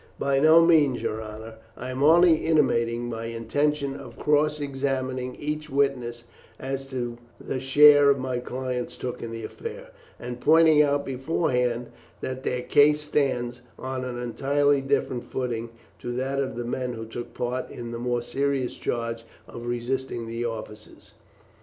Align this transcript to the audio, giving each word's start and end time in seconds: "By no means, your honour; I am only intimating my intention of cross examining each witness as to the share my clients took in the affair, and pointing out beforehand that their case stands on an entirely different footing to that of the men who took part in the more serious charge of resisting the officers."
"By 0.17 0.39
no 0.39 0.65
means, 0.65 1.03
your 1.03 1.21
honour; 1.21 1.59
I 1.77 1.91
am 1.91 2.01
only 2.01 2.37
intimating 2.47 3.07
my 3.07 3.25
intention 3.25 3.93
of 3.95 4.17
cross 4.17 4.59
examining 4.59 5.35
each 5.35 5.69
witness 5.69 6.23
as 6.59 6.87
to 6.87 7.19
the 7.39 7.59
share 7.59 8.11
my 8.15 8.39
clients 8.39 8.97
took 8.97 9.21
in 9.21 9.29
the 9.29 9.43
affair, 9.43 9.91
and 10.19 10.41
pointing 10.41 10.81
out 10.81 11.05
beforehand 11.05 11.91
that 12.19 12.41
their 12.41 12.63
case 12.63 13.01
stands 13.01 13.61
on 13.77 14.03
an 14.03 14.19
entirely 14.19 14.81
different 14.81 15.23
footing 15.25 15.69
to 15.99 16.11
that 16.13 16.39
of 16.39 16.55
the 16.55 16.65
men 16.65 16.93
who 16.93 17.05
took 17.05 17.35
part 17.35 17.69
in 17.69 17.91
the 17.91 17.99
more 17.99 18.23
serious 18.23 18.73
charge 18.77 19.23
of 19.47 19.67
resisting 19.67 20.25
the 20.25 20.43
officers." 20.43 21.13